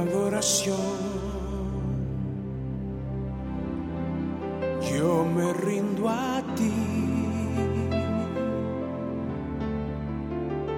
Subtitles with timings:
[0.00, 0.96] adoración.
[4.90, 6.72] Yo me rindo a ti.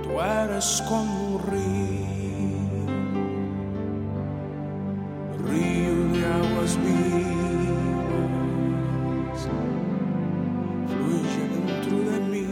[0.03, 1.74] Tú eres como un río,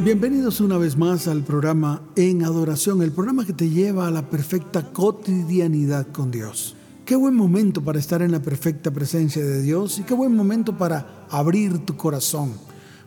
[0.04, 4.28] Bienvenidos una vez más al programa En Adoración, el programa que te lleva a la
[4.28, 6.74] perfecta cotidianidad con Dios.
[7.04, 10.76] Qué buen momento para estar en la perfecta presencia de Dios y qué buen momento
[10.76, 12.54] para abrir tu corazón,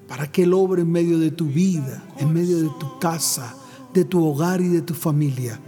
[0.08, 3.54] para que Él obre en medio de tu vida, en medio de tu casa,
[3.94, 5.60] de tu hogar y de tu familia,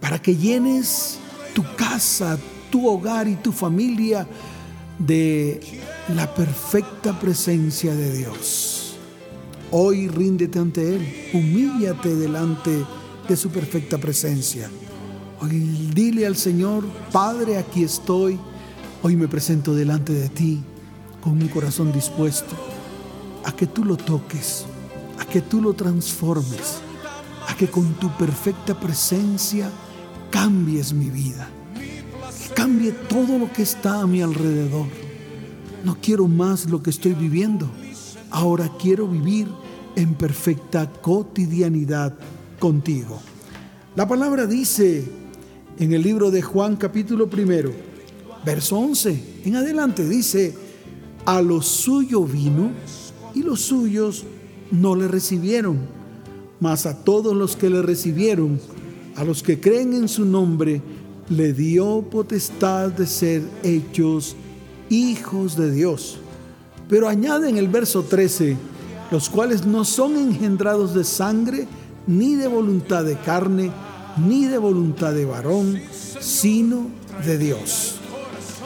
[0.00, 1.18] para que llenes
[1.54, 2.38] tu casa,
[2.70, 4.26] tu hogar y tu familia
[4.98, 5.60] de
[6.16, 8.79] la perfecta presencia de Dios.
[9.72, 12.84] Hoy ríndete ante Él, humíllate delante
[13.28, 14.68] de su perfecta presencia.
[15.40, 18.36] Hoy dile al Señor, Padre, aquí estoy.
[19.04, 20.60] Hoy me presento delante de ti
[21.22, 22.56] con mi corazón dispuesto
[23.44, 24.66] a que tú lo toques,
[25.20, 26.80] a que tú lo transformes,
[27.46, 29.70] a que con tu perfecta presencia
[30.30, 34.86] cambies mi vida, que cambie todo lo que está a mi alrededor.
[35.84, 37.70] No quiero más lo que estoy viviendo.
[38.30, 39.48] Ahora quiero vivir
[39.96, 42.14] en perfecta cotidianidad
[42.58, 43.20] contigo.
[43.96, 45.04] La palabra dice
[45.78, 47.72] en el libro de Juan capítulo primero,
[48.44, 50.54] verso 11, en adelante dice,
[51.26, 52.70] a lo suyo vino
[53.34, 54.24] y los suyos
[54.70, 55.78] no le recibieron,
[56.60, 58.60] mas a todos los que le recibieron,
[59.16, 60.82] a los que creen en su nombre,
[61.28, 64.36] le dio potestad de ser hechos
[64.88, 66.18] hijos de Dios.
[66.88, 68.56] Pero añade en el verso 13,
[69.10, 71.66] los cuales no son engendrados de sangre,
[72.06, 73.70] ni de voluntad de carne,
[74.16, 75.80] ni de voluntad de varón,
[76.20, 76.86] sino
[77.24, 77.96] de Dios.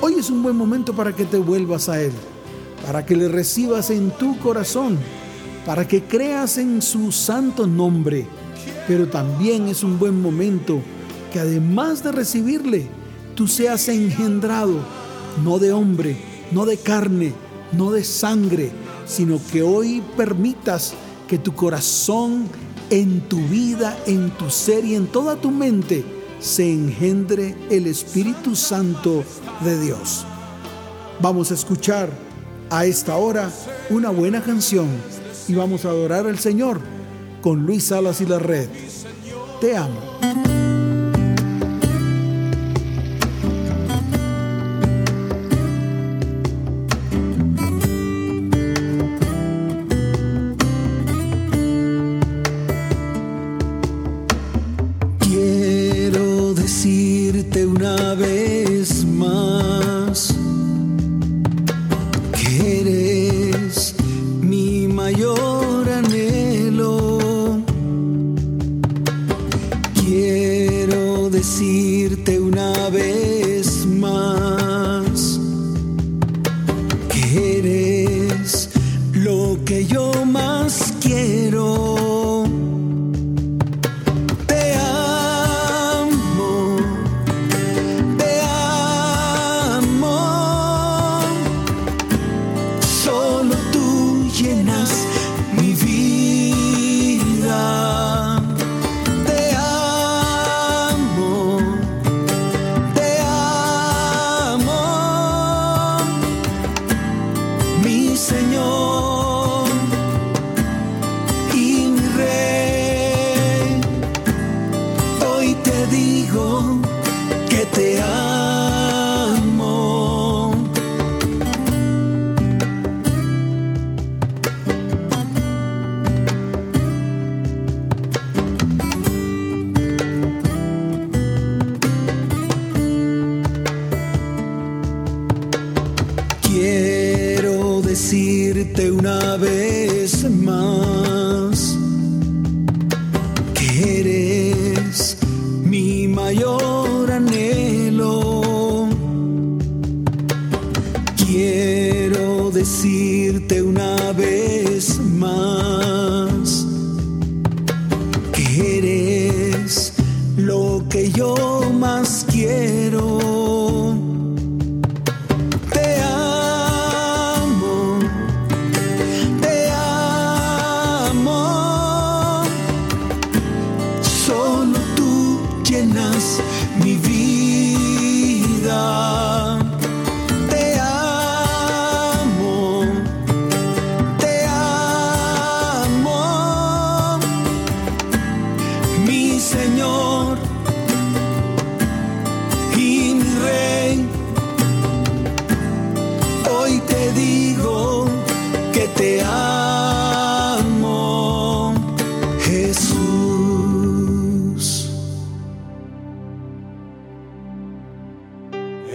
[0.00, 2.12] Hoy es un buen momento para que te vuelvas a Él,
[2.84, 4.98] para que le recibas en tu corazón,
[5.64, 8.26] para que creas en su santo nombre.
[8.86, 10.80] Pero también es un buen momento
[11.32, 12.86] que además de recibirle,
[13.34, 14.76] tú seas engendrado,
[15.42, 16.16] no de hombre,
[16.52, 17.32] no de carne,
[17.72, 18.70] no de sangre,
[19.06, 20.94] sino que hoy permitas
[21.28, 22.48] que tu corazón
[22.90, 26.04] en tu vida, en tu ser y en toda tu mente
[26.38, 29.24] se engendre el Espíritu Santo
[29.62, 30.26] de Dios.
[31.20, 32.10] Vamos a escuchar
[32.70, 33.50] a esta hora
[33.88, 34.88] una buena canción
[35.48, 36.80] y vamos a adorar al Señor
[37.40, 38.68] con Luis Salas y la Red.
[39.60, 40.13] Te amo.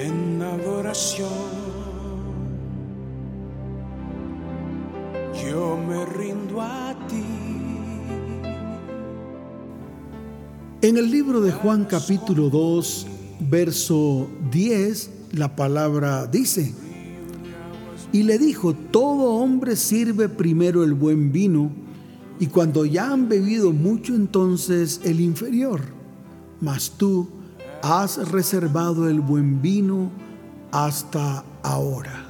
[0.02, 1.30] en adoración.
[5.44, 7.24] Yo me rindo a ti.
[10.82, 13.08] En el libro de Juan capítulo 2,
[13.50, 16.74] verso 10, la palabra dice,
[18.14, 21.72] y le dijo, todo hombre sirve primero el buen vino,
[22.40, 25.82] y cuando ya han bebido mucho entonces el inferior,
[26.62, 27.39] mas tú
[27.82, 30.12] has reservado el buen vino
[30.72, 32.26] hasta ahora.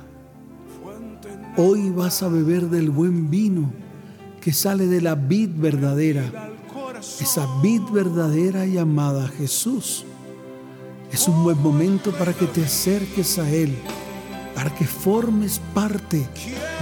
[1.57, 3.71] Hoy vas a beber del buen vino
[4.41, 6.49] que sale de la vid verdadera
[7.19, 10.05] esa vid verdadera llamada Jesús.
[11.11, 13.73] Es un buen momento para que te acerques a Él,
[14.53, 16.27] para que formes parte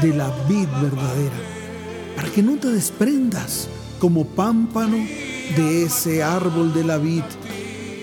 [0.02, 1.36] de la vid verdadera,
[2.16, 3.70] para que no te desprendas
[4.00, 4.98] como pámpano
[5.56, 7.24] de ese árbol de la vid,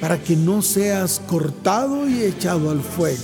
[0.00, 3.22] para que no seas cortado y echado al fuego.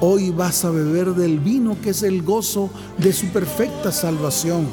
[0.00, 4.66] Hoy vas a beber del vino que es el gozo de su perfecta salvación,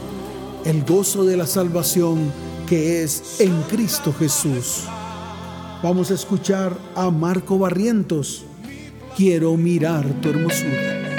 [0.65, 2.31] el gozo de la salvación
[2.67, 4.83] que es en Cristo Jesús.
[5.81, 8.43] Vamos a escuchar a Marco Barrientos.
[9.15, 11.12] Quiero mirar tu hermosura.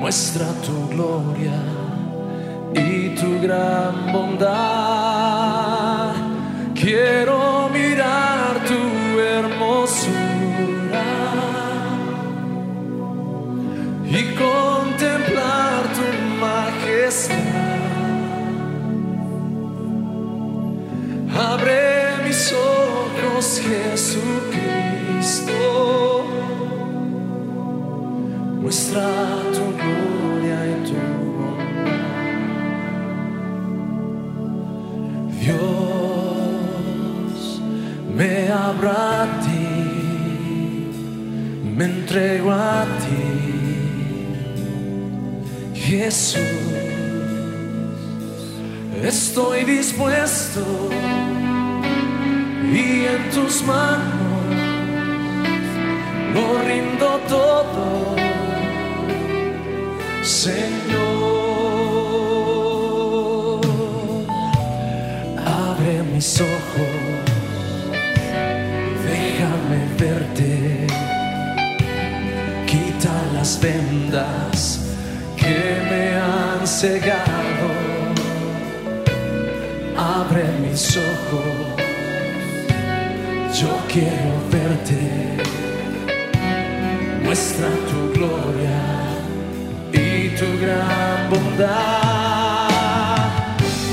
[0.00, 1.54] Muestra tu gloria
[2.74, 5.36] y tu gran bondad.
[6.74, 11.04] Quiero mirar tu hermosura
[14.04, 16.06] y contemplar tu
[16.40, 17.39] majestad.
[28.90, 30.98] Muestra tu gloria y tu
[31.36, 32.10] bondad.
[35.40, 36.52] Dios,
[38.16, 39.68] me abra a ti,
[41.76, 43.26] me entrego a ti.
[45.74, 46.40] Jesús,
[49.04, 50.62] estoy dispuesto
[52.72, 54.30] y en tus manos
[56.34, 58.19] lo rindo todo,
[60.22, 60.60] Señor.
[65.44, 66.92] Abre mis ojos,
[69.04, 70.86] déjame verte,
[72.66, 74.80] quita las vendas
[75.36, 75.56] que
[75.90, 77.70] me han cegado,
[79.96, 81.80] abre mis ojos
[83.60, 85.36] yo quiero verte,
[87.24, 88.99] muestra tu gloria
[90.40, 91.68] tu gran bondad.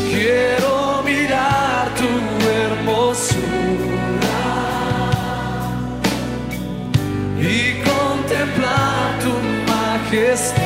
[0.10, 2.10] Quiero mirar tu
[2.56, 4.44] hermosura
[7.38, 7.54] y
[7.90, 9.34] contemplar tu
[9.72, 10.64] majestad.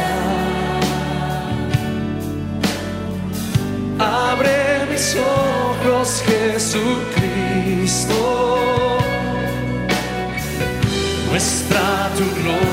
[3.98, 4.60] Abre
[4.92, 8.20] mis ojos, Jesucristo
[11.32, 12.71] muestra tu gloria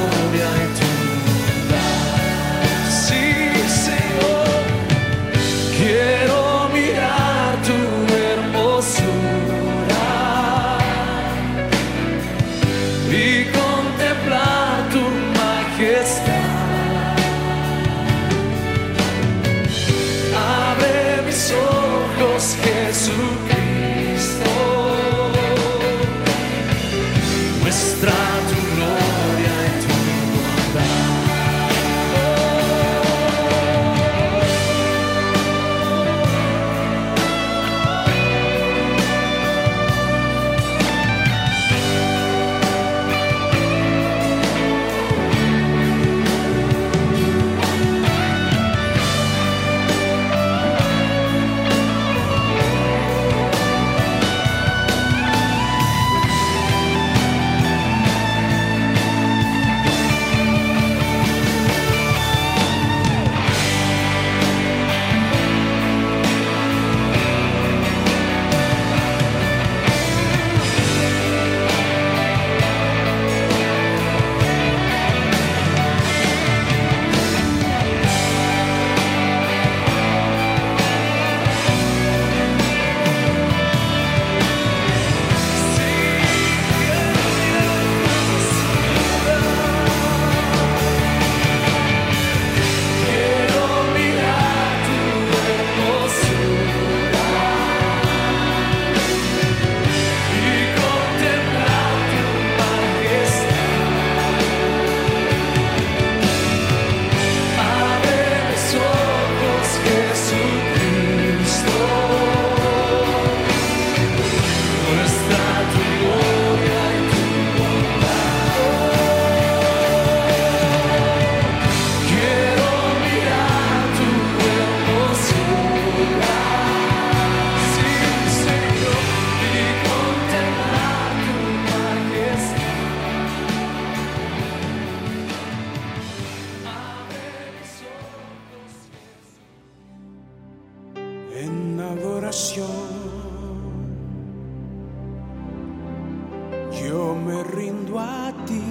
[146.73, 148.63] Yo me rindo a ti.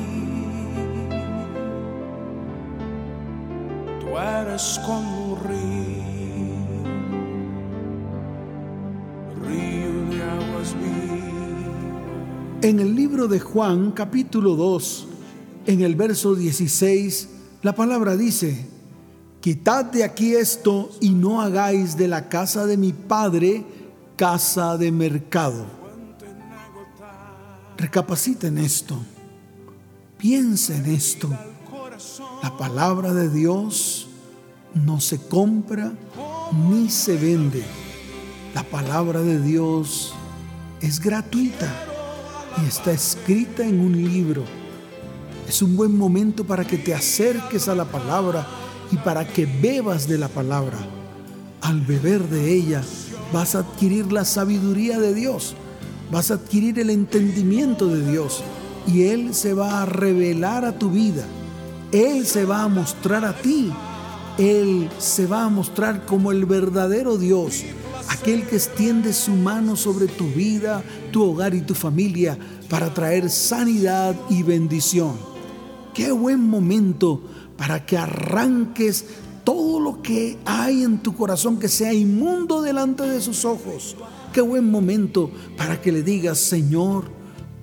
[3.99, 6.03] Tú eres como un río,
[9.45, 10.97] río de aguas vivas.
[12.61, 15.07] En el libro de Juan, capítulo 2,
[15.67, 17.29] en el verso 16,
[17.63, 18.67] la palabra dice,
[19.41, 23.63] Quitad de aquí esto y no hagáis de la casa de mi padre
[24.17, 25.76] casa de mercado.
[27.77, 28.97] Recapacita en esto,
[30.17, 31.29] piensa en esto.
[32.41, 34.07] La palabra de Dios
[34.73, 35.93] no se compra
[36.69, 37.63] ni se vende.
[38.55, 40.13] La palabra de Dios
[40.81, 41.71] es gratuita
[42.61, 44.43] y está escrita en un libro.
[45.47, 48.45] Es un buen momento para que te acerques a la palabra
[48.91, 50.77] y para que bebas de la palabra.
[51.61, 52.81] Al beber de ella
[53.31, 55.55] vas a adquirir la sabiduría de Dios,
[56.11, 58.43] vas a adquirir el entendimiento de Dios
[58.87, 61.25] y Él se va a revelar a tu vida.
[61.91, 63.71] Él se va a mostrar a ti.
[64.37, 67.63] Él se va a mostrar como el verdadero Dios,
[68.09, 72.37] aquel que extiende su mano sobre tu vida, tu hogar y tu familia
[72.69, 75.13] para traer sanidad y bendición.
[75.93, 77.21] Qué buen momento
[77.57, 79.05] para que arranques
[79.43, 83.95] todo lo que hay en tu corazón que sea inmundo delante de sus ojos.
[84.37, 87.05] Qué buen momento para que le digas, Señor,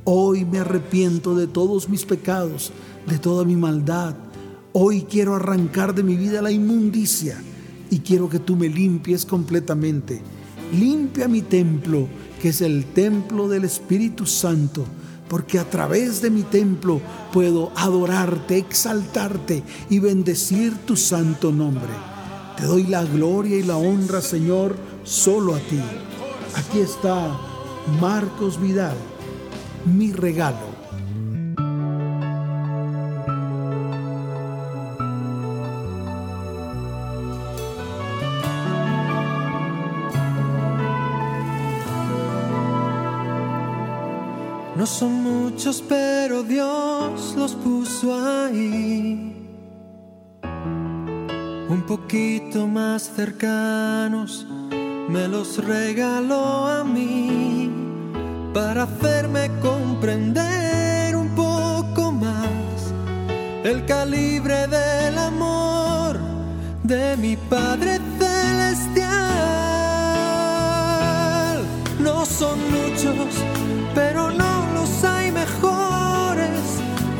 [0.02, 2.73] hoy me arrepiento de todos mis pecados,
[3.07, 4.16] de toda mi maldad.
[4.73, 7.40] Hoy quiero arrancar de mi vida la inmundicia
[7.90, 10.21] y quiero que tú me limpies completamente.
[10.76, 12.09] Limpia mi templo,
[12.43, 14.85] que es el templo del Espíritu Santo
[15.28, 17.00] porque a través de mi templo
[17.33, 21.93] puedo adorarte, exaltarte y bendecir tu santo nombre.
[22.57, 25.78] Te doy la gloria y la honra, Señor, solo a ti.
[26.56, 27.28] Aquí está
[28.00, 28.96] Marcos Vidal,
[29.84, 30.75] mi regalo.
[44.76, 49.34] No son muchos, pero Dios los puso ahí.
[51.68, 54.46] Un poquito más cercanos,
[55.08, 57.70] me los regaló a mí
[58.52, 62.92] para hacerme comprender un poco más
[63.64, 66.18] el calibre del amor
[66.82, 69.08] de mi Padre Celestial.
[72.00, 73.28] No son muchos,
[73.94, 76.61] pero no los hay mejores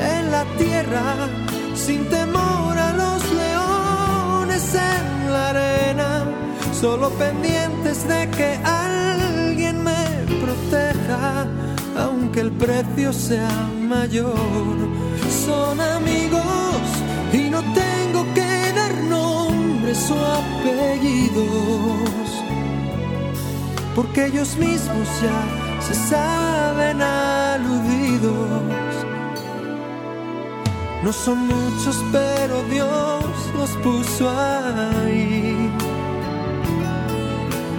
[0.01, 1.29] en la tierra,
[1.75, 3.14] sin temor a los
[6.85, 10.05] solo pendientes de que alguien me
[10.45, 11.47] proteja,
[11.97, 13.49] aunque el precio sea
[13.81, 14.77] mayor.
[15.47, 16.83] Son amigos
[17.33, 22.29] y no tengo que dar nombres o apellidos,
[23.97, 25.41] porque ellos mismos ya
[25.87, 28.45] se saben aludidos.
[31.03, 33.25] No son muchos, pero Dios
[33.57, 35.74] los puso ahí.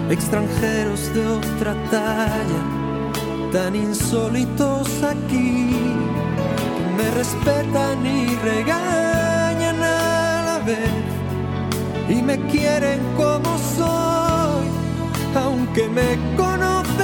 [0.08, 2.62] Extranjeros de otra talla,
[3.52, 5.74] tan insólitos aquí,
[6.96, 10.90] me respetan y regañan a la vez.
[12.08, 14.68] Y me quieren como soy,
[15.34, 16.95] aunque me conocen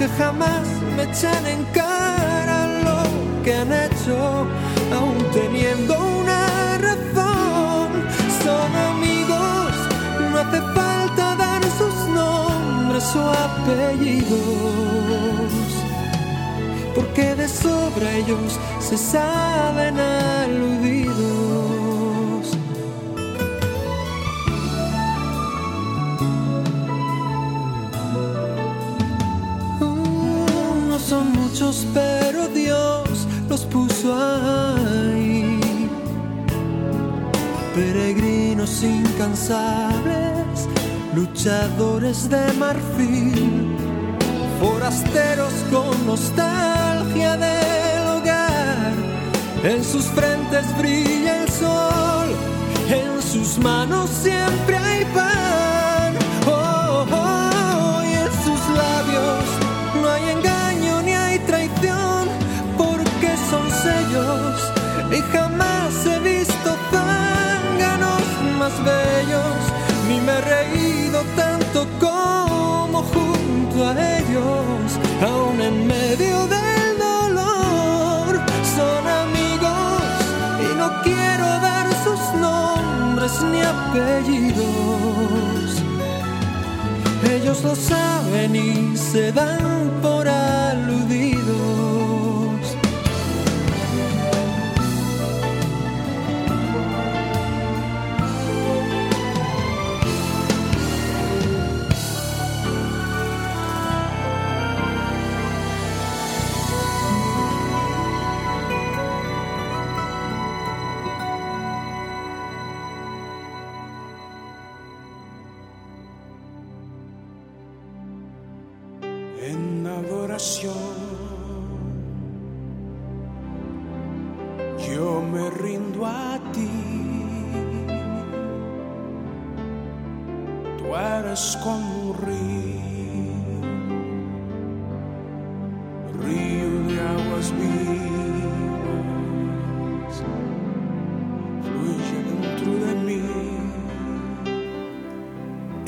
[0.00, 3.02] aunque jamás me echan en cara lo
[3.44, 4.46] que han hecho,
[4.96, 7.88] aún teniendo una razón.
[8.42, 9.72] Son amigos,
[10.30, 14.30] no hace falta dar sus nombres o apellidos
[16.94, 21.39] porque de sobra ellos se saben aludidos.
[31.92, 35.60] Pero Dios los puso ahí.
[37.74, 40.68] Peregrinos incansables,
[41.14, 43.76] luchadores de marfil
[44.60, 48.92] forasteros con nostalgia del hogar.
[49.62, 52.28] En sus frentes brilla el sol,
[52.88, 56.14] en sus manos siempre hay pan.
[56.46, 59.39] Oh, oh, y en sus labios
[63.50, 64.72] son sellos
[65.10, 68.22] y jamás he visto zánganos
[68.58, 69.58] más bellos,
[70.08, 78.40] ni me he reído tanto como junto a ellos, aún en medio del dolor.
[78.76, 80.02] Son amigos
[80.66, 84.60] y no quiero dar sus nombres ni apellidos.
[87.34, 89.69] Ellos lo saben y se dan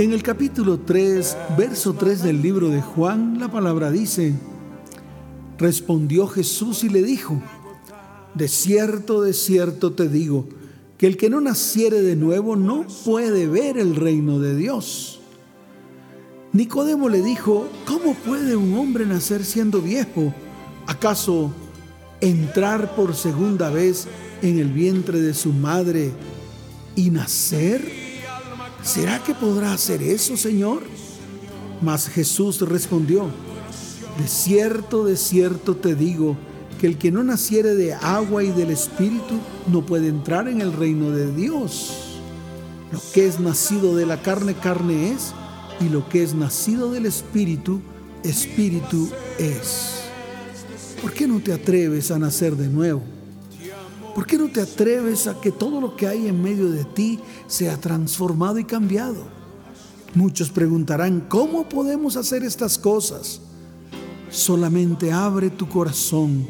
[0.02, 4.34] En el capítulo 3, verso 3 del libro de Juan, la palabra dice,
[5.58, 7.40] respondió Jesús y le dijo,
[8.34, 10.48] de cierto, de cierto te digo,
[10.98, 15.20] que el que no naciere de nuevo no puede ver el reino de Dios.
[16.52, 20.34] Nicodemo le dijo, ¿cómo puede un hombre nacer siendo viejo?
[20.88, 21.52] ¿Acaso
[22.20, 24.08] entrar por segunda vez
[24.42, 26.10] en el vientre de su madre
[26.96, 28.01] y nacer?
[28.82, 30.82] ¿Será que podrá hacer eso, Señor?
[31.80, 33.28] Mas Jesús respondió,
[34.18, 36.36] de cierto, de cierto te digo,
[36.80, 39.38] que el que no naciere de agua y del Espíritu
[39.70, 42.18] no puede entrar en el reino de Dios.
[42.92, 45.32] Lo que es nacido de la carne, carne es,
[45.80, 47.80] y lo que es nacido del Espíritu,
[48.24, 50.02] Espíritu es.
[51.00, 53.02] ¿Por qué no te atreves a nacer de nuevo?
[54.14, 57.18] ¿Por qué no te atreves a que todo lo que hay en medio de ti
[57.46, 59.24] sea transformado y cambiado?
[60.14, 63.40] Muchos preguntarán, ¿cómo podemos hacer estas cosas?
[64.30, 66.46] Solamente abre tu corazón,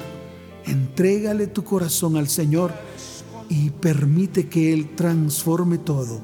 [0.66, 2.72] entrégale tu corazón al Señor
[3.48, 6.20] y permite que Él transforme todo.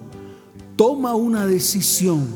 [0.75, 2.27] Toma una decisión.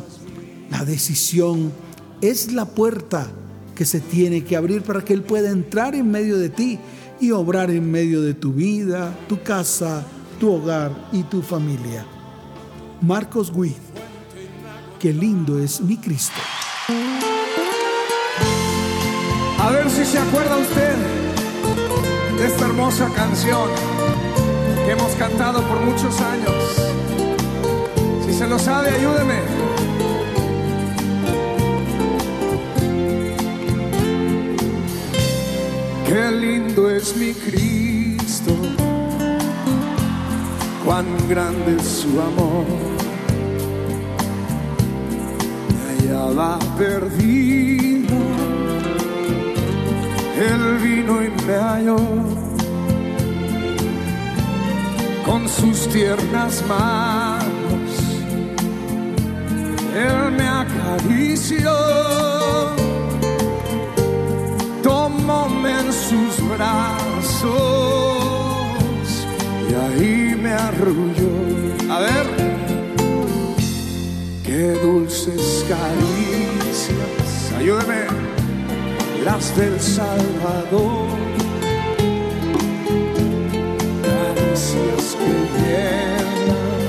[0.70, 1.72] La decisión
[2.20, 3.28] es la puerta
[3.74, 6.78] que se tiene que abrir para que Él pueda entrar en medio de ti
[7.22, 10.04] y obrar en medio de tu vida, tu casa,
[10.40, 12.04] tu hogar y tu familia.
[13.00, 13.76] Marcos Witt.
[14.98, 16.40] qué lindo es mi Cristo.
[19.60, 20.96] A ver si se acuerda usted
[22.38, 23.70] de esta hermosa canción
[24.84, 26.54] que hemos cantado por muchos años.
[28.26, 29.81] Si se lo sabe, ayúdeme.
[36.12, 38.54] Qué lindo es mi Cristo,
[40.84, 42.66] cuán grande es su amor.
[45.72, 48.14] Me hallaba perdido,
[50.36, 51.96] él vino y me halló
[55.24, 57.90] con sus tiernas manos.
[59.96, 61.72] Él me acarició,
[65.22, 67.52] tomóme en sus brazos
[69.68, 71.32] y ahí me arrulló.
[71.90, 72.26] A ver,
[74.44, 78.06] qué dulces caricias, ayúdeme,
[79.24, 81.08] las del Salvador.
[84.02, 86.82] Caricias que llenan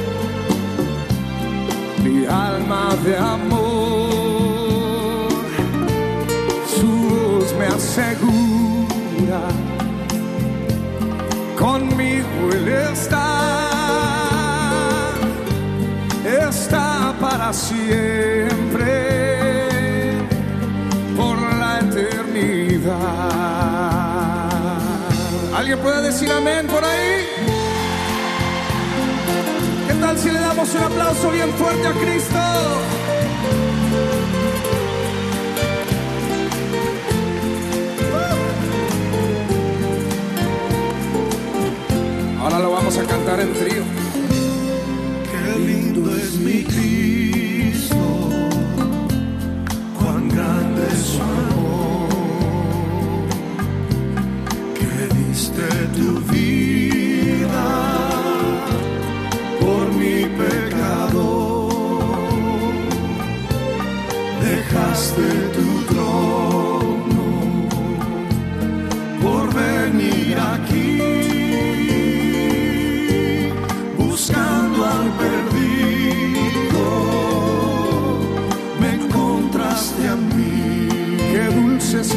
[2.04, 3.63] mi alma de amor.
[7.94, 9.42] Asegura,
[11.60, 13.30] conmigo Él está,
[16.26, 18.96] está para siempre,
[21.16, 22.94] por la eternidad.
[25.56, 27.28] ¿Alguien puede decir amén por ahí?
[29.88, 32.40] ¿Qué tal si le damos un aplauso bien fuerte a Cristo?
[42.44, 43.84] Ahora lo vamos a cantar en trío.
[45.32, 47.96] Qué lindo es mi Cristo,
[49.98, 52.10] cuán grande es su amor,
[54.78, 57.93] que diste tu vida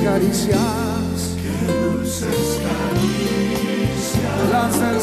[0.06, 1.50] caricias, Qué
[1.82, 4.02] dulces caricias,
[4.52, 5.00] las del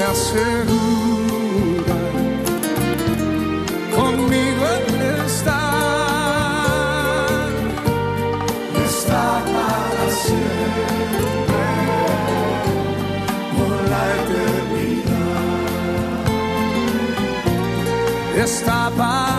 [0.00, 1.98] me asegura,
[3.94, 4.86] conmigo Él
[5.26, 5.62] está,
[8.86, 11.68] Está para siempre,
[13.56, 15.44] por la eternidad.
[18.42, 19.29] está para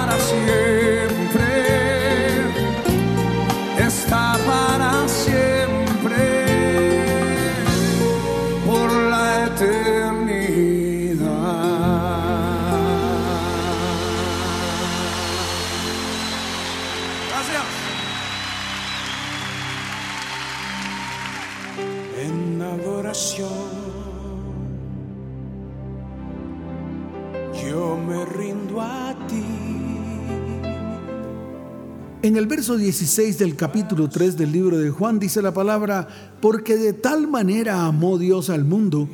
[32.32, 36.08] En el verso 16 del capítulo 3 del libro de Juan dice la palabra,
[36.40, 39.10] porque de tal manera amó Dios al mundo,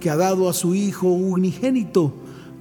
[0.00, 2.12] que ha dado a su Hijo unigénito,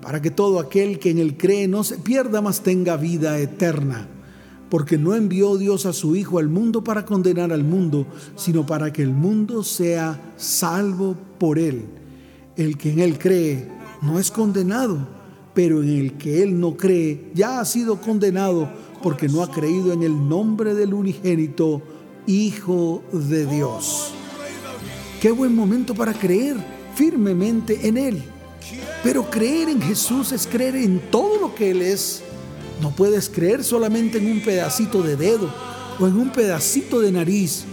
[0.02, 4.08] para que todo aquel que en él cree no se pierda, mas tenga vida eterna.
[4.70, 8.94] Porque no envió Dios a su Hijo al mundo para condenar al mundo, sino para
[8.94, 11.84] que el mundo sea salvo por él.
[12.56, 13.70] El que en él cree
[14.02, 15.06] no es condenado,
[15.54, 18.70] pero en el que él no cree ya ha sido condenado
[19.02, 21.82] porque no ha creído en el nombre del unigénito
[22.26, 24.12] Hijo de Dios.
[25.22, 26.58] Qué buen momento para creer
[26.96, 28.24] firmemente en Él.
[29.04, 32.22] Pero creer en Jesús es creer en todo lo que Él es.
[32.82, 35.50] No puedes creer solamente en un pedacito de dedo
[36.00, 37.64] o en un pedacito de nariz.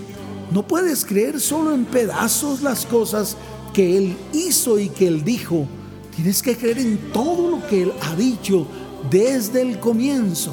[0.52, 3.36] No puedes creer solo en pedazos las cosas
[3.72, 5.66] que Él hizo y que Él dijo,
[6.14, 8.66] Tienes que creer en todo lo que Él ha dicho
[9.10, 10.52] desde el comienzo.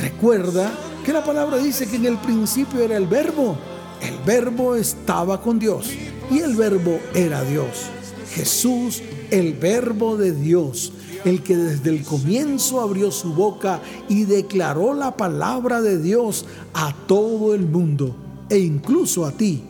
[0.00, 0.72] Recuerda
[1.04, 3.56] que la palabra dice que en el principio era el verbo.
[4.00, 5.90] El verbo estaba con Dios
[6.30, 7.86] y el verbo era Dios.
[8.34, 10.92] Jesús, el verbo de Dios,
[11.24, 16.94] el que desde el comienzo abrió su boca y declaró la palabra de Dios a
[17.06, 18.14] todo el mundo
[18.48, 19.62] e incluso a ti.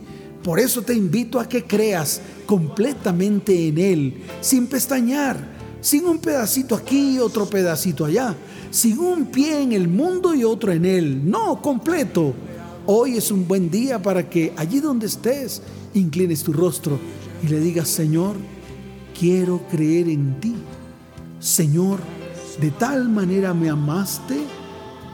[0.43, 5.37] Por eso te invito a que creas completamente en Él, sin pestañear,
[5.81, 8.35] sin un pedacito aquí y otro pedacito allá,
[8.69, 12.33] sin un pie en el mundo y otro en Él, no, completo.
[12.85, 15.61] Hoy es un buen día para que allí donde estés,
[15.93, 16.99] inclines tu rostro
[17.43, 18.35] y le digas, Señor,
[19.17, 20.55] quiero creer en ti.
[21.39, 21.99] Señor,
[22.59, 24.37] de tal manera me amaste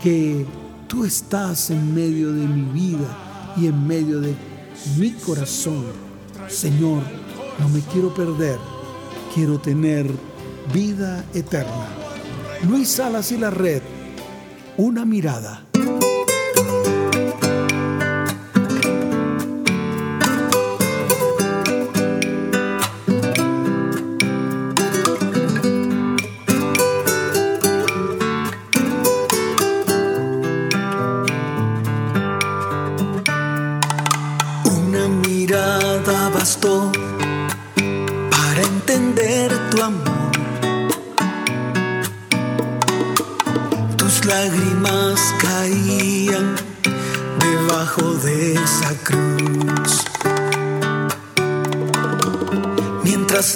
[0.01, 0.45] que
[0.87, 4.35] tú estás en medio de mi vida y en medio de
[4.97, 5.83] mi corazón.
[6.47, 7.01] Señor,
[7.59, 8.57] no me quiero perder,
[9.33, 10.09] quiero tener
[10.73, 12.02] vida eterna.
[12.67, 13.81] Luis Salas y la red,
[14.77, 15.72] una mirada.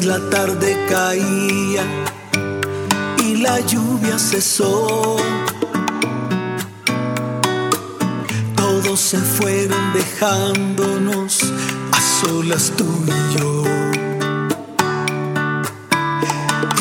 [0.04, 1.84] La tarde caía
[3.24, 5.16] y la lluvia cesó.
[8.56, 11.42] Todos se fueron dejándonos
[11.92, 13.64] a solas tú y yo.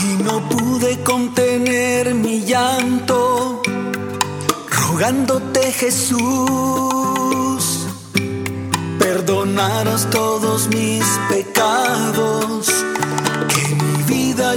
[0.04, 3.35] Y no pude contener mi llanto,
[4.96, 6.16] rogándote Jesús,
[8.98, 11.66] perdonaras todos mis pecados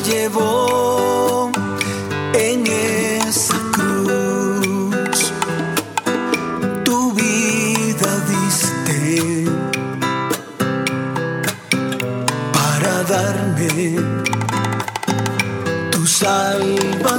[0.03, 1.51] llevó
[2.33, 5.33] en esa cruz.
[6.85, 9.45] Tu vida diste
[12.53, 13.97] para darme
[15.91, 17.09] tu salvación.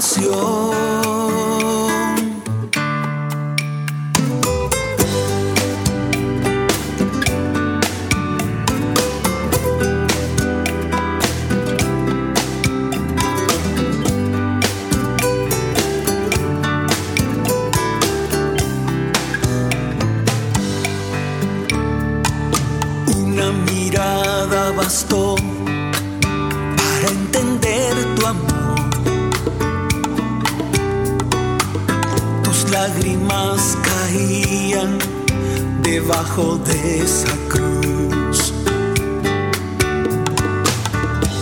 [36.11, 38.53] Debajo de esa cruz.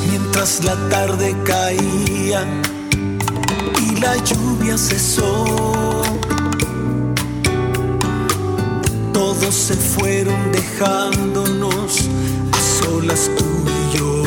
[0.06, 2.46] Mientras la tarde caía
[3.80, 5.46] y la lluvia cesó,
[9.14, 12.10] todos se fueron dejándonos
[12.52, 13.46] a solas tú
[13.78, 14.22] y yo.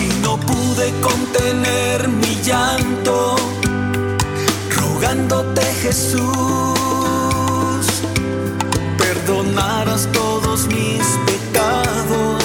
[0.00, 3.36] Y no pude contener mi llanto
[4.74, 6.77] rogándote Jesús
[10.06, 12.44] todos mis pecados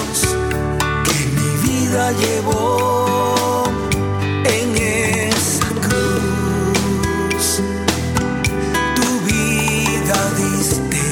[1.03, 3.63] que mi vida llevó
[4.45, 7.61] en esa cruz.
[8.95, 11.05] Tu vida diste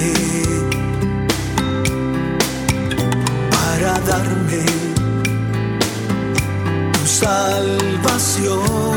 [3.52, 4.66] para darme
[6.94, 8.91] tu salvación.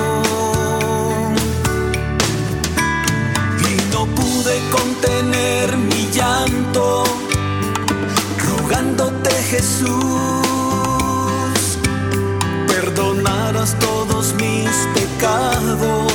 [9.64, 9.88] Jesús,
[12.68, 16.13] perdonaras todos mis pecados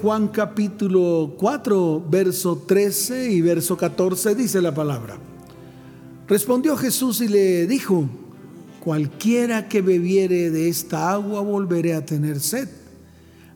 [0.00, 5.18] Juan capítulo 4, verso 13 y verso 14 dice la palabra.
[6.28, 8.08] Respondió Jesús y le dijo,
[8.78, 12.68] cualquiera que bebiere de esta agua volveré a tener sed,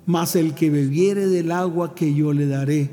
[0.05, 2.91] mas el que bebiere del agua que yo le daré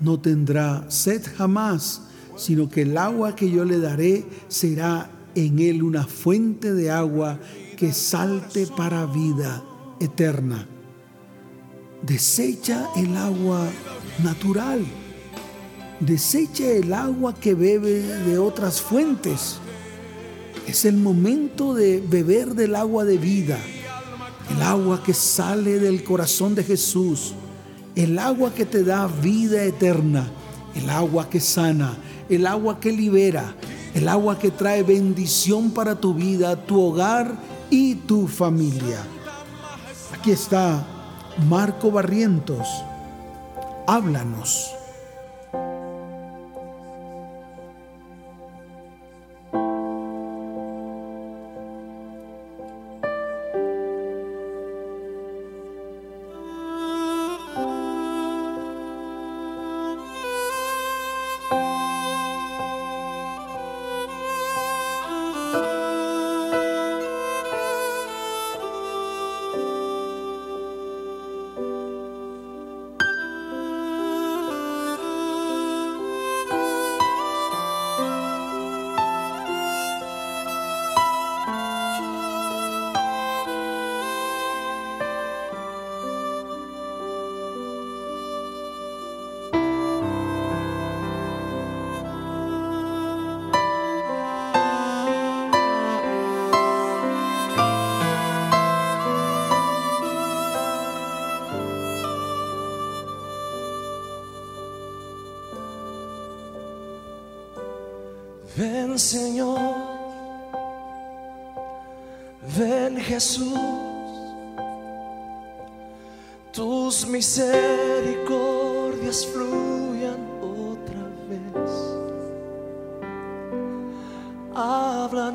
[0.00, 2.02] no tendrá sed jamás,
[2.36, 7.40] sino que el agua que yo le daré será en él una fuente de agua
[7.76, 9.60] que salte para vida
[9.98, 10.68] eterna
[12.02, 13.68] desecha el agua
[14.22, 14.84] natural,
[16.00, 19.58] desecha el agua que bebe de otras fuentes.
[20.66, 23.58] Es el momento de beber del agua de vida,
[24.50, 27.34] el agua que sale del corazón de Jesús,
[27.94, 30.30] el agua que te da vida eterna,
[30.74, 31.96] el agua que sana,
[32.28, 33.54] el agua que libera,
[33.94, 37.36] el agua que trae bendición para tu vida, tu hogar
[37.70, 38.98] y tu familia.
[40.12, 40.86] Aquí está
[41.38, 42.68] Marco Barrientos,
[43.86, 44.81] háblanos.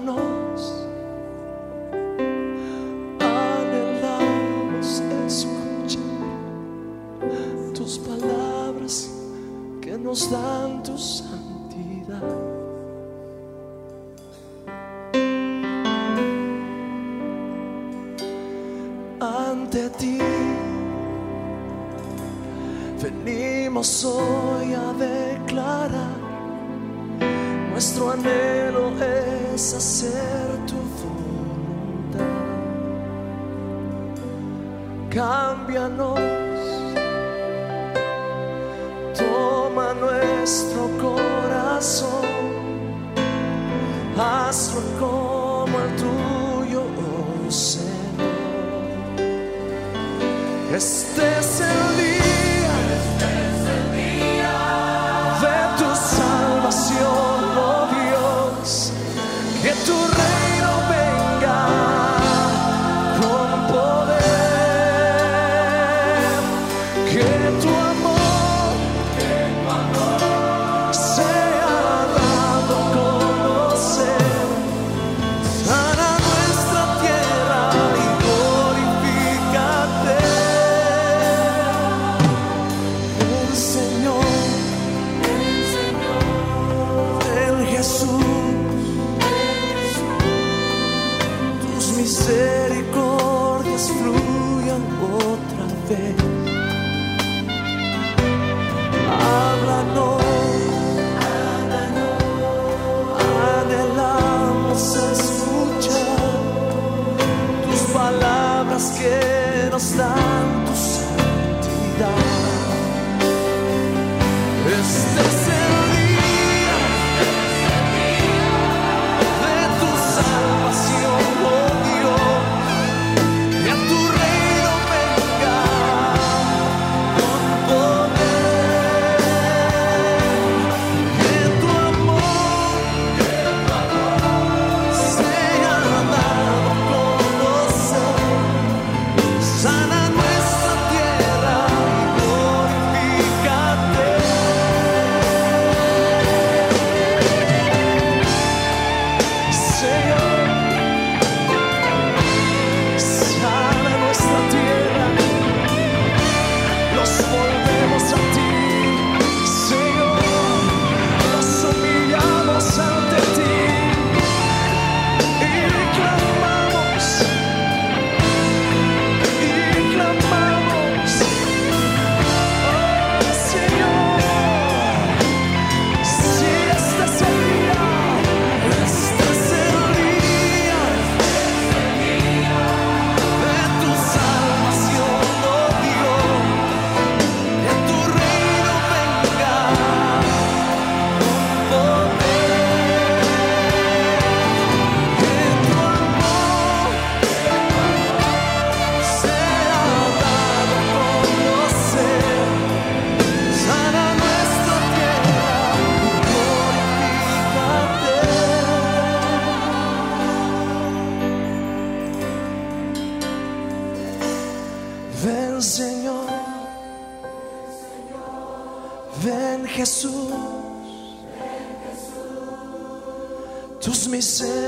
[0.08, 0.74] Háblanos,
[3.20, 6.02] anhelamos escuchar
[7.74, 9.12] tus palabras
[9.82, 10.98] que nos dan tu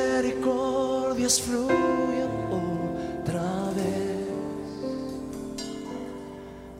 [0.09, 4.27] misericordias fluyen otra vez.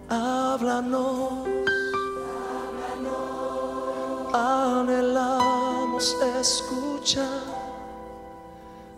[0.09, 1.47] Háblanos,
[4.33, 7.43] anhelamos escuchar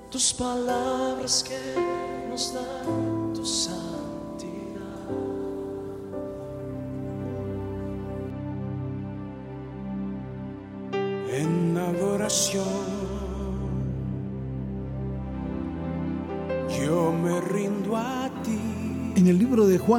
[0.10, 1.76] tus palabras que
[2.30, 3.81] nos dan tu santidad.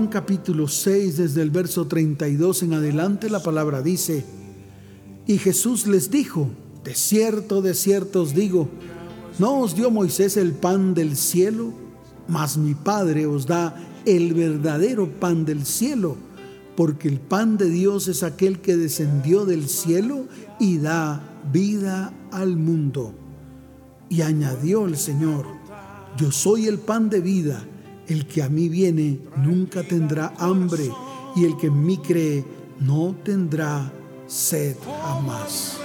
[0.09, 4.25] Capítulo 6, desde el verso 32 en adelante, la palabra dice,
[5.27, 6.51] y Jesús les dijo,
[6.85, 8.69] de cierto, de cierto os digo,
[9.39, 11.73] ¿no os dio Moisés el pan del cielo?
[12.29, 16.17] Mas mi Padre os da el verdadero pan del cielo,
[16.77, 20.27] porque el pan de Dios es aquel que descendió del cielo
[20.59, 21.23] y da
[21.53, 23.15] vida al mundo.
[24.09, 25.47] Y añadió el Señor,
[26.17, 27.65] yo soy el pan de vida,
[28.09, 30.91] el que a mí viene nunca tendrá hambre,
[31.37, 32.45] y el que en mí cree
[32.81, 33.93] no tendrá
[34.27, 35.79] sed jamás.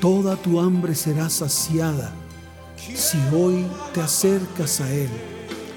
[0.00, 2.12] Toda tu hambre será saciada
[2.94, 5.08] si hoy te acercas a Él,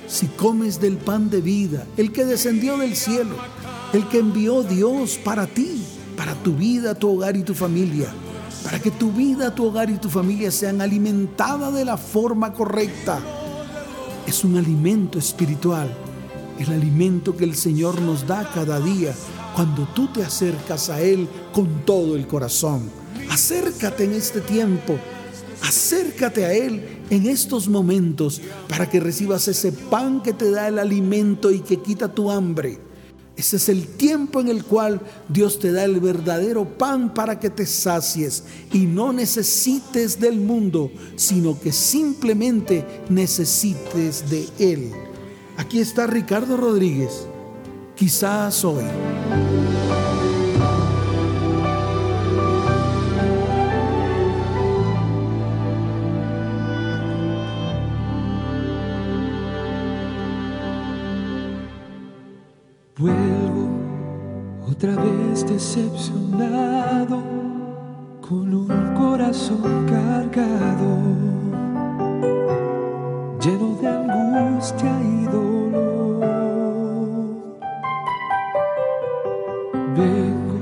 [0.07, 3.35] si comes del pan de vida, el que descendió del cielo,
[3.93, 5.83] el que envió Dios para ti,
[6.15, 8.07] para tu vida, tu hogar y tu familia,
[8.63, 13.19] para que tu vida, tu hogar y tu familia sean alimentadas de la forma correcta.
[14.27, 15.89] Es un alimento espiritual,
[16.59, 19.13] el alimento que el Señor nos da cada día
[19.55, 22.89] cuando tú te acercas a Él con todo el corazón.
[23.29, 24.97] Acércate en este tiempo,
[25.61, 30.79] acércate a Él en estos momentos para que recibas ese pan que te da el
[30.79, 32.90] alimento y que quita tu hambre.
[33.35, 37.49] Ese es el tiempo en el cual Dios te da el verdadero pan para que
[37.49, 44.91] te sacies y no necesites del mundo, sino que simplemente necesites de Él.
[45.57, 47.25] Aquí está Ricardo Rodríguez.
[47.95, 48.83] Quizás hoy.
[63.01, 63.67] Vuelvo
[64.69, 67.19] otra vez decepcionado
[68.21, 70.99] con un corazón cargado,
[73.43, 76.19] lleno de angustia y dolor.
[79.97, 80.59] Vengo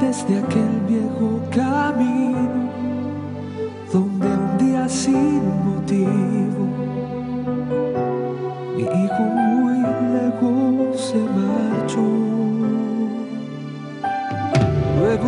[0.00, 2.68] desde aquel viejo camino
[3.90, 6.64] donde un día sin motivo
[8.76, 9.78] mi hijo muy
[10.12, 11.53] lejos se marchó.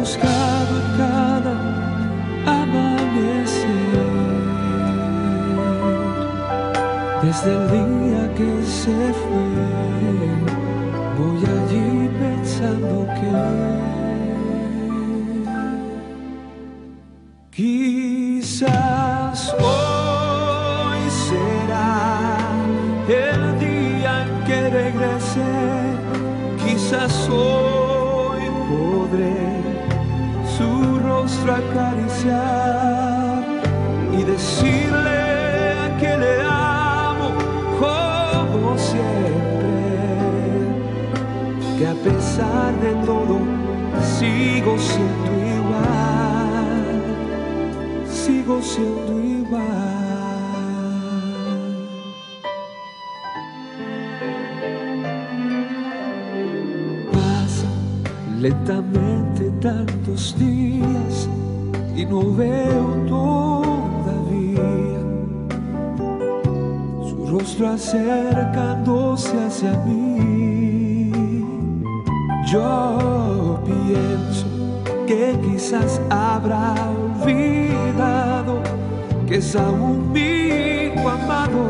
[0.06, 1.54] Buscado cada
[2.46, 4.06] amanecer.
[7.22, 9.48] Desde el día que se fue,
[11.18, 13.75] voy allí pensando que
[34.12, 35.22] y decirle
[36.00, 37.30] que le amo
[37.78, 39.78] como siempre,
[41.78, 43.38] que a pesar de todo
[44.18, 47.02] sigo siendo igual,
[48.08, 49.86] sigo siendo igual.
[58.38, 61.28] Lentamente tantos días
[61.96, 64.60] y no veo todavía
[67.08, 71.10] su rostro acercándose hacia mí.
[72.52, 74.46] Yo pienso
[75.06, 76.74] que quizás habrá
[77.24, 78.60] olvidado
[79.26, 81.62] que es aún mi amado,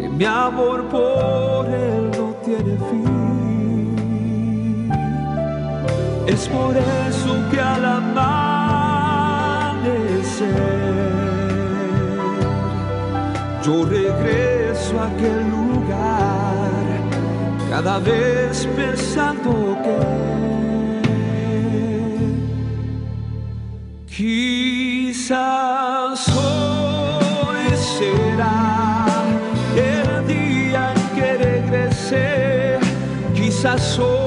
[0.00, 2.76] que mi amor por él no tiene
[6.26, 8.14] Es por eso que al amanecer
[13.62, 16.70] yo regreso a aquel lugar,
[17.70, 19.98] cada vez pensando que
[24.16, 29.04] quizás hoy será
[29.76, 31.02] el día en
[33.98, 34.23] hoy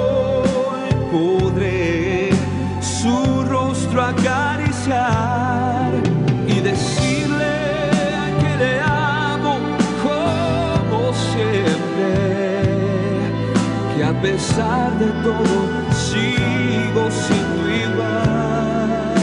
[14.18, 19.14] a pesar de todo sigo siendo igual,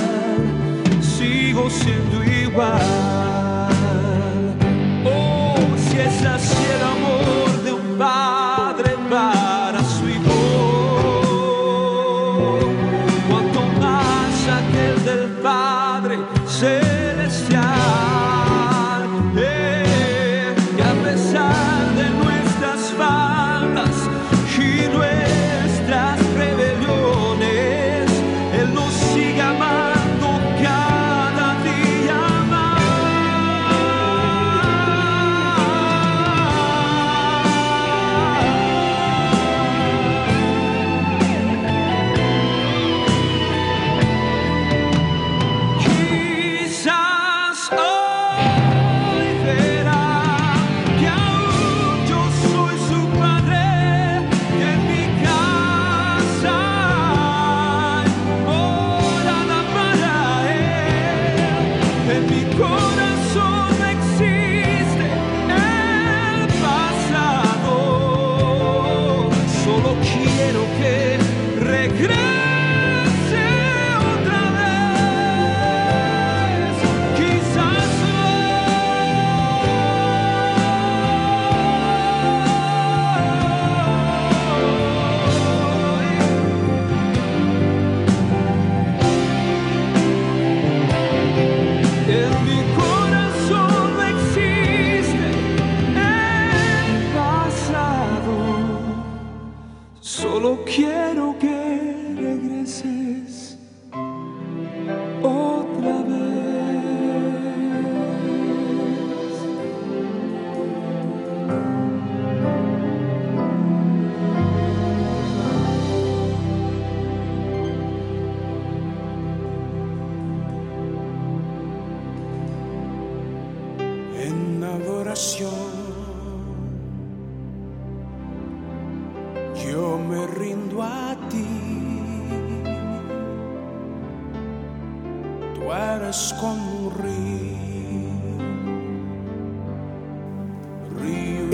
[1.01, 3.14] sigo siendo igual.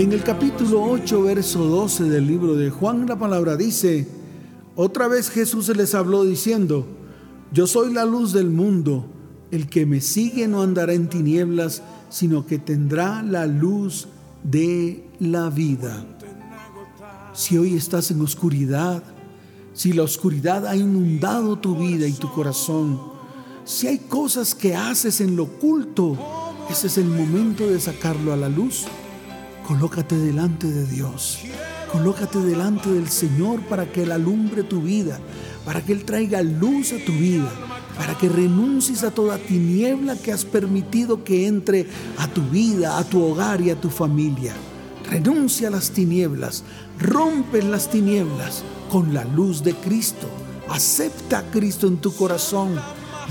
[0.00, 4.08] En el capítulo 8, verso 12 del libro de Juan, la palabra dice,
[4.74, 6.86] otra vez Jesús les habló diciendo,
[7.52, 9.04] yo soy la luz del mundo,
[9.50, 14.08] el que me sigue no andará en tinieblas, sino que tendrá la luz
[14.42, 16.02] de la vida.
[17.34, 19.02] Si hoy estás en oscuridad,
[19.74, 23.09] si la oscuridad ha inundado tu vida y tu corazón,
[23.64, 26.16] si hay cosas que haces en lo oculto,
[26.70, 28.84] ese es el momento de sacarlo a la luz.
[29.66, 31.38] Colócate delante de Dios.
[31.92, 35.18] Colócate delante del Señor para que Él alumbre tu vida,
[35.64, 37.50] para que Él traiga luz a tu vida,
[37.96, 41.88] para que renuncies a toda tiniebla que has permitido que entre
[42.18, 44.54] a tu vida, a tu hogar y a tu familia.
[45.10, 46.62] Renuncia a las tinieblas,
[47.00, 50.28] rompe las tinieblas con la luz de Cristo.
[50.68, 52.80] Acepta a Cristo en tu corazón,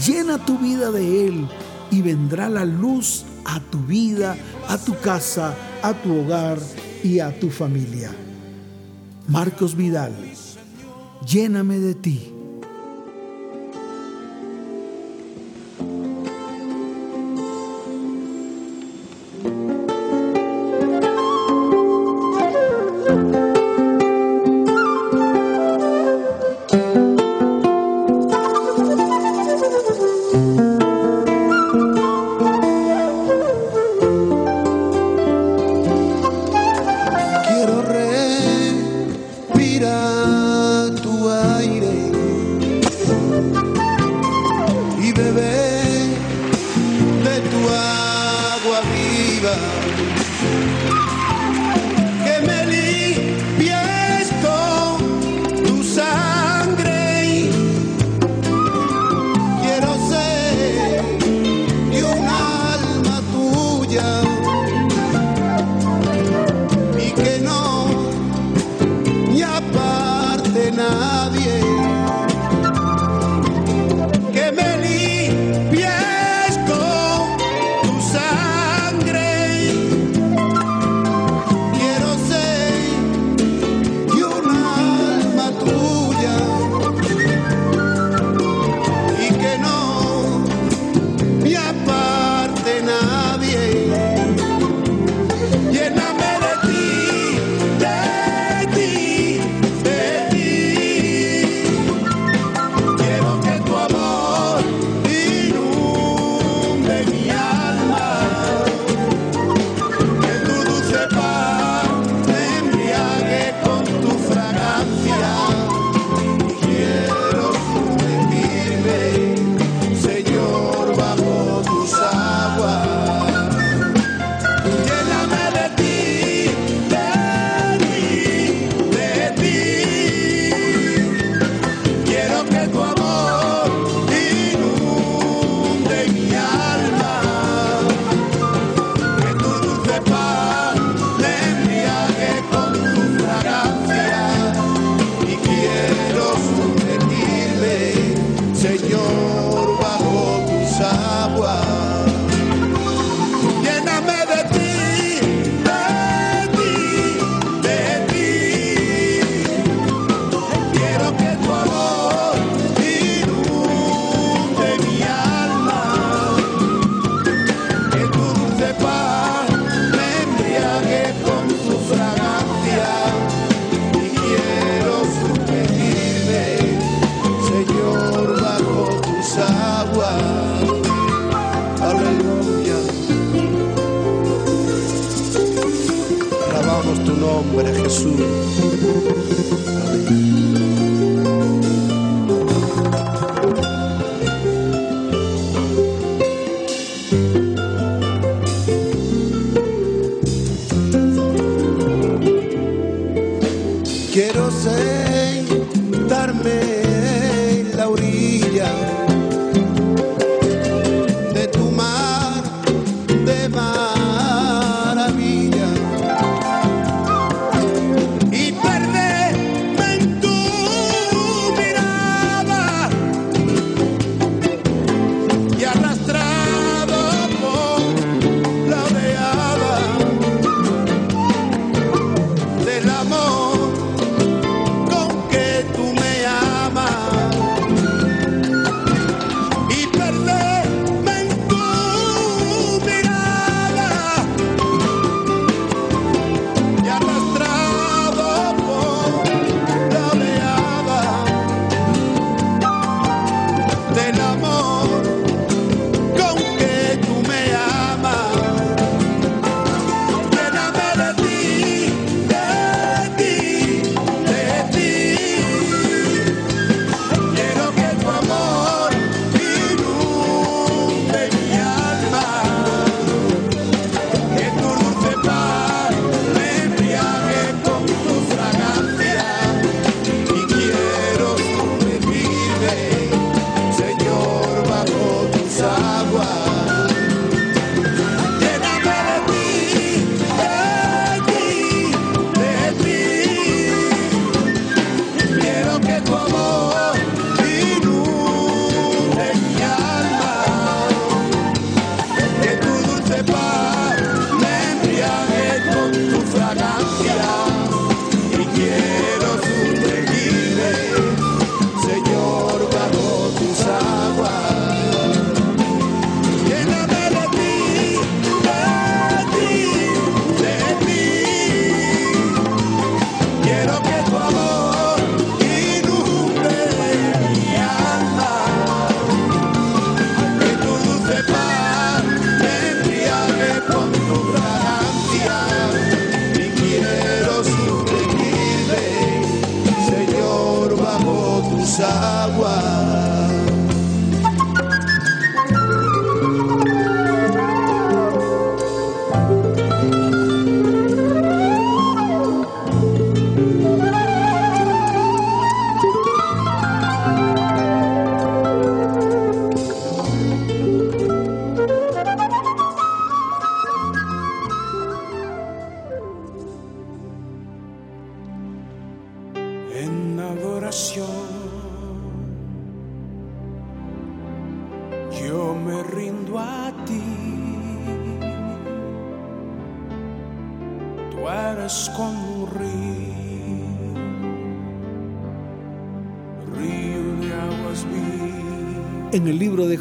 [0.05, 1.47] llena tu vida de Él
[1.91, 4.35] y vendrá la luz a tu vida,
[4.67, 6.59] a tu casa, a tu hogar
[7.03, 8.11] y a tu familia.
[9.27, 10.13] Marcos Vidal,
[11.25, 12.38] lléname de ti.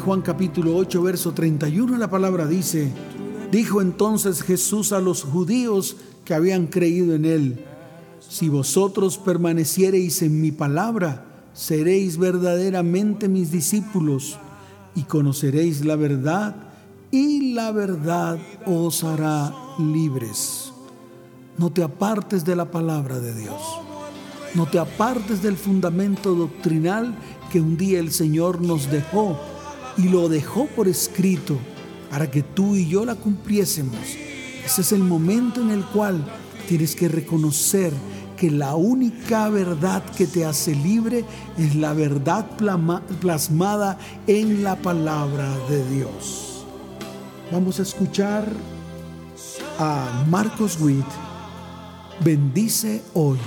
[0.09, 2.91] Juan capítulo 8, verso 31, la palabra dice,
[3.51, 7.63] dijo entonces Jesús a los judíos que habían creído en él,
[8.19, 14.39] si vosotros permaneciereis en mi palabra, seréis verdaderamente mis discípulos
[14.95, 16.55] y conoceréis la verdad
[17.11, 20.73] y la verdad os hará libres.
[21.55, 23.61] No te apartes de la palabra de Dios.
[24.55, 27.15] No te apartes del fundamento doctrinal
[27.51, 29.37] que un día el Señor nos dejó
[30.01, 31.57] y lo dejó por escrito
[32.09, 33.99] para que tú y yo la cumpliésemos.
[34.65, 36.23] Ese es el momento en el cual
[36.67, 37.91] tienes que reconocer
[38.37, 41.25] que la única verdad que te hace libre
[41.57, 42.49] es la verdad
[43.19, 43.97] plasmada
[44.27, 46.65] en la palabra de Dios.
[47.51, 48.45] Vamos a escuchar
[49.77, 51.05] a Marcos Witt.
[52.23, 53.39] Bendice hoy.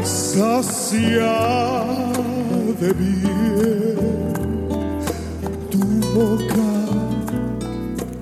[0.02, 1.84] Sacia
[2.80, 3.98] de bien
[5.70, 5.80] tu
[6.14, 6.64] boca.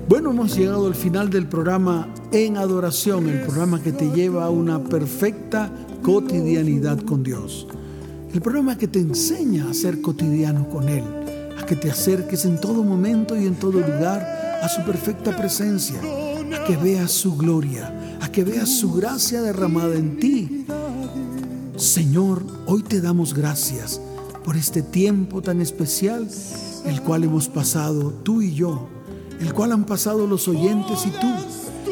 [0.09, 4.49] Bueno, hemos llegado al final del programa En Adoración, el programa que te lleva a
[4.49, 5.71] una perfecta
[6.01, 7.65] cotidianidad con Dios.
[8.33, 11.03] El programa que te enseña a ser cotidiano con Él,
[11.57, 15.99] a que te acerques en todo momento y en todo lugar a su perfecta presencia,
[15.99, 20.65] a que veas su gloria, a que veas su gracia derramada en ti.
[21.75, 23.99] Señor, hoy te damos gracias
[24.43, 26.27] por este tiempo tan especial,
[26.85, 28.87] el cual hemos pasado tú y yo
[29.39, 31.33] el cual han pasado los oyentes y tú,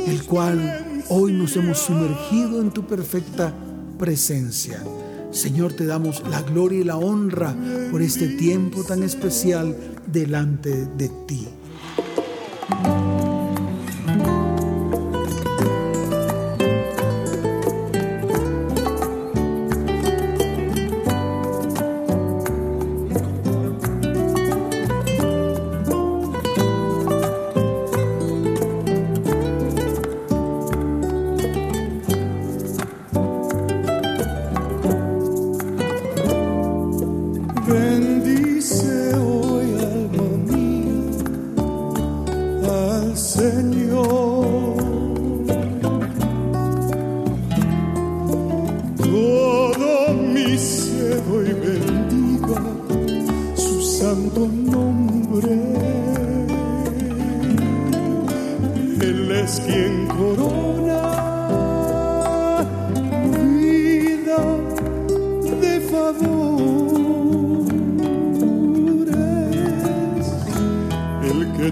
[0.05, 3.53] el cual hoy nos hemos sumergido en tu perfecta
[3.97, 4.83] presencia.
[5.37, 7.55] Señor, te damos la gloria y la honra
[7.91, 9.77] por este tiempo tan especial
[10.07, 11.47] delante de ti.